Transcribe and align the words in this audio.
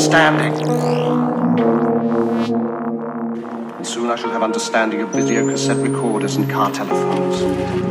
understanding. 0.00 0.54
And 3.76 3.86
soon 3.86 4.08
I 4.10 4.16
shall 4.16 4.30
have 4.30 4.42
understanding 4.42 5.02
of 5.02 5.10
videocassette 5.10 5.82
recorders 5.82 6.36
and 6.36 6.48
car 6.48 6.70
telephones. 6.70 7.42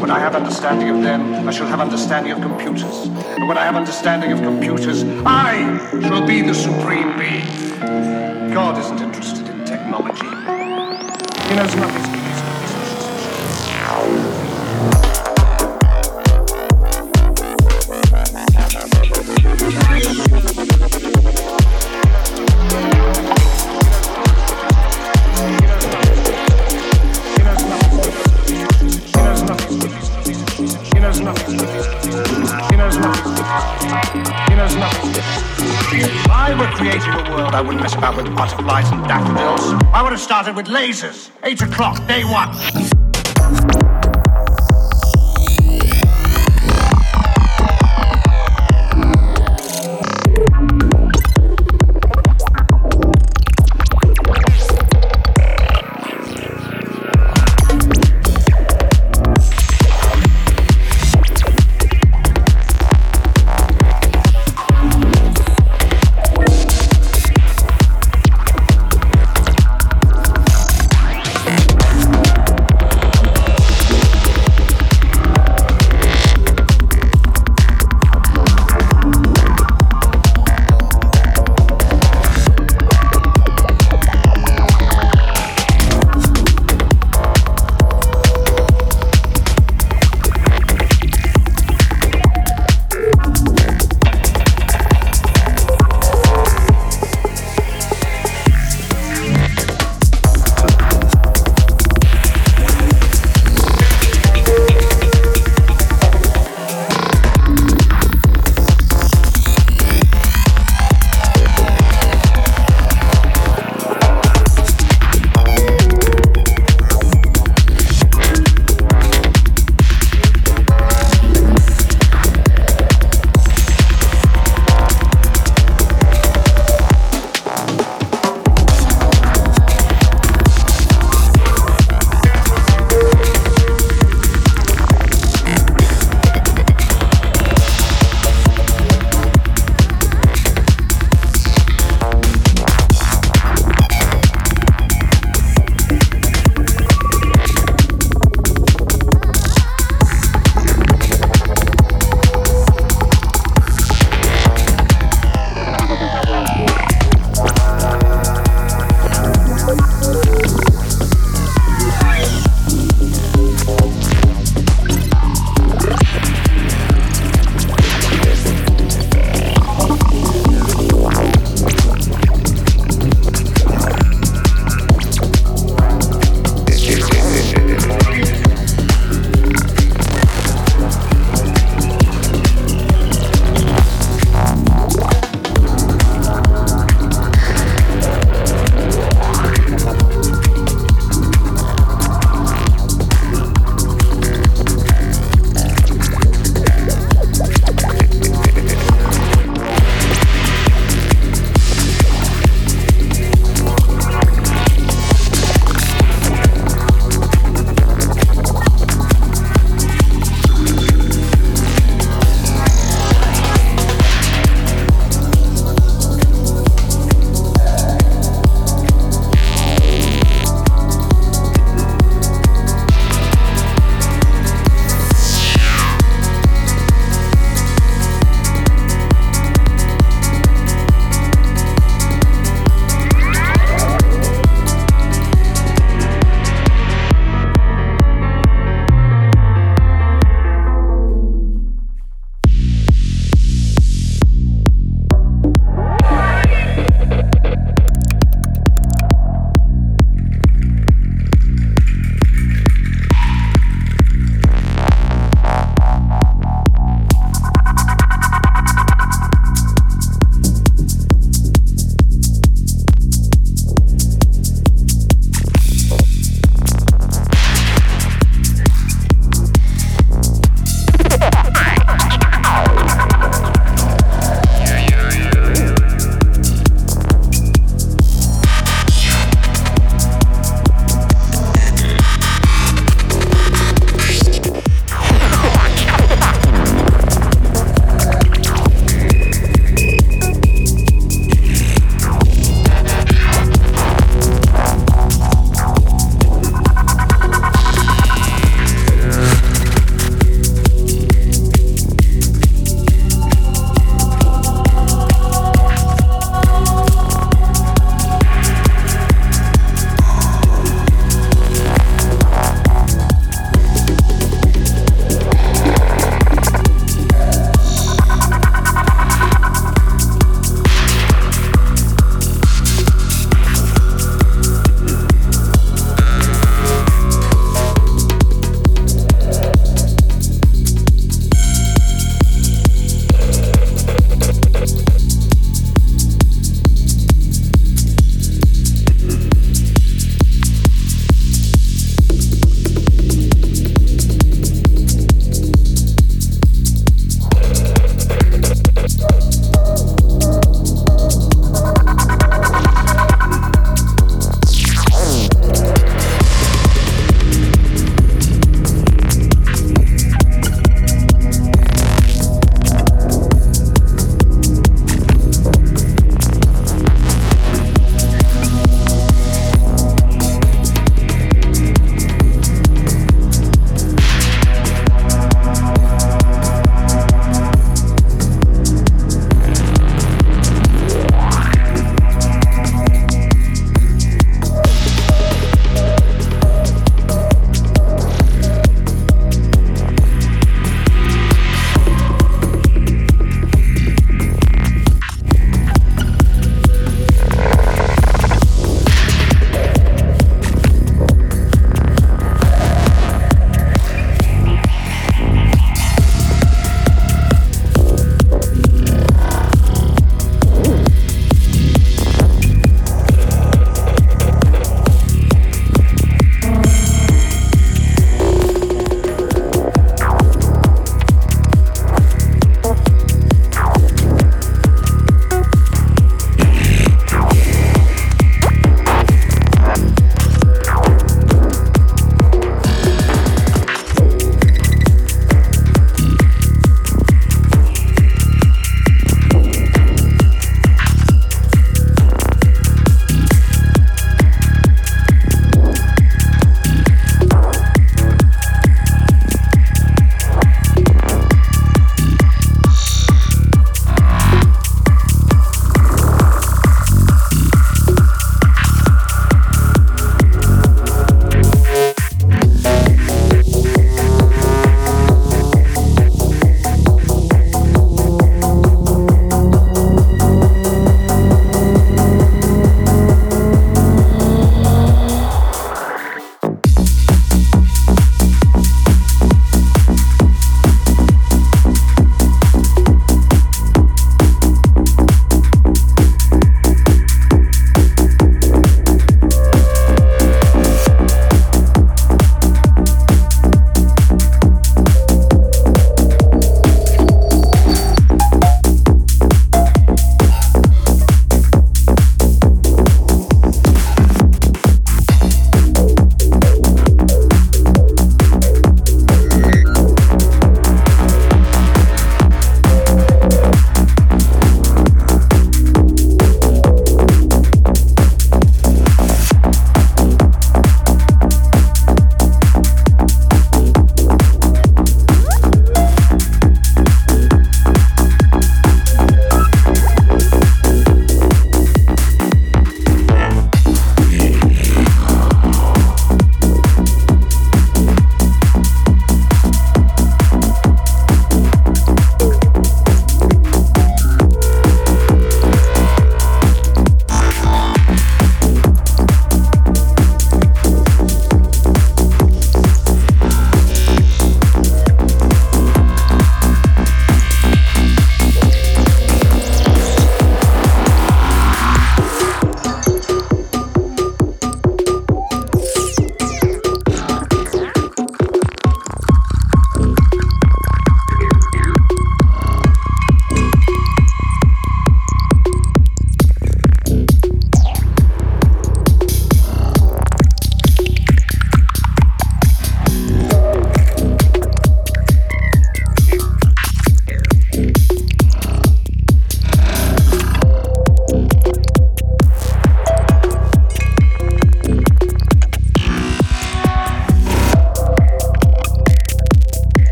When 0.00 0.10
I 0.10 0.18
have 0.18 0.34
understanding 0.34 0.88
of 0.88 1.04
them, 1.04 1.48
I 1.48 1.52
shall 1.52 1.68
have 1.68 1.78
understanding 1.78 2.32
of 2.32 2.40
computers. 2.40 3.06
And 3.06 3.46
when 3.46 3.56
I 3.56 3.64
have 3.64 3.76
understanding 3.76 4.32
of 4.32 4.40
computers, 4.40 5.04
I 5.24 5.78
shall 6.02 6.26
be 6.26 6.42
the 6.42 6.54
supreme 6.54 7.16
being. 7.16 7.46
God 8.52 8.78
isn't 8.78 9.00
interested 9.00 9.48
in 9.48 9.64
technology. 9.64 10.26
He 10.26 11.54
knows 11.54 11.76
nothing. 11.76 12.11
I 37.54 37.60
wouldn't 37.60 37.82
mess 37.82 37.94
about 37.94 38.16
with 38.16 38.34
butterflies 38.34 38.90
and 38.90 39.06
daffodils. 39.06 39.74
I 39.92 40.02
would 40.02 40.12
have 40.12 40.20
started 40.20 40.56
with 40.56 40.66
lasers. 40.66 41.30
Eight 41.44 41.60
o'clock, 41.60 42.06
day 42.06 42.24
one. 42.24 42.48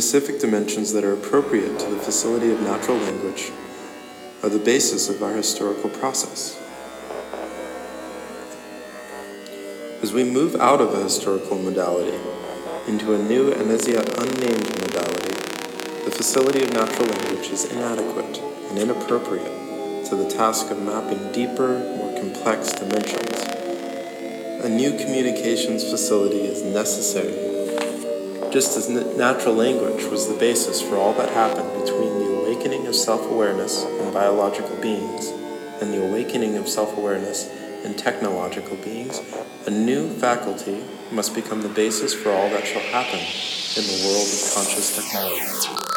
Specific 0.00 0.40
dimensions 0.40 0.92
that 0.92 1.02
are 1.02 1.12
appropriate 1.12 1.76
to 1.76 1.90
the 1.90 1.98
facility 1.98 2.52
of 2.52 2.60
natural 2.60 2.96
language 2.98 3.50
are 4.44 4.48
the 4.48 4.58
basis 4.60 5.08
of 5.08 5.20
our 5.24 5.34
historical 5.34 5.90
process. 5.90 6.56
As 10.00 10.12
we 10.12 10.22
move 10.22 10.54
out 10.54 10.80
of 10.80 10.94
a 10.94 11.02
historical 11.02 11.58
modality 11.58 12.16
into 12.86 13.12
a 13.12 13.18
new 13.18 13.50
and 13.50 13.72
as 13.72 13.88
yet 13.88 14.08
unnamed 14.20 14.68
modality, 14.78 15.34
the 16.04 16.12
facility 16.12 16.62
of 16.62 16.72
natural 16.72 17.08
language 17.08 17.50
is 17.50 17.64
inadequate 17.64 18.38
and 18.70 18.78
inappropriate 18.78 20.06
to 20.06 20.14
the 20.14 20.30
task 20.30 20.70
of 20.70 20.80
mapping 20.80 21.32
deeper, 21.32 21.80
more 21.96 22.16
complex 22.20 22.70
dimensions. 22.70 23.42
A 24.62 24.68
new 24.68 24.96
communications 24.96 25.82
facility 25.82 26.42
is 26.42 26.62
necessary 26.62 27.47
just 28.50 28.76
as 28.76 28.88
natural 28.88 29.54
language 29.54 30.04
was 30.04 30.28
the 30.28 30.38
basis 30.38 30.80
for 30.80 30.96
all 30.96 31.12
that 31.14 31.28
happened 31.30 31.70
between 31.84 32.18
the 32.18 32.40
awakening 32.40 32.86
of 32.86 32.94
self 32.94 33.22
awareness 33.30 33.84
in 33.84 34.12
biological 34.12 34.76
beings 34.76 35.28
and 35.80 35.92
the 35.92 36.02
awakening 36.02 36.56
of 36.56 36.68
self 36.68 36.96
awareness 36.96 37.48
in 37.84 37.94
technological 37.94 38.76
beings, 38.76 39.20
a 39.66 39.70
new 39.70 40.08
faculty 40.14 40.82
must 41.12 41.34
become 41.34 41.62
the 41.62 41.68
basis 41.68 42.14
for 42.14 42.30
all 42.30 42.48
that 42.50 42.66
shall 42.66 42.82
happen 42.82 43.20
in 43.20 43.86
the 43.86 44.04
world 44.06 44.26
of 44.26 44.54
conscious 44.54 44.96
technology. 44.96 45.87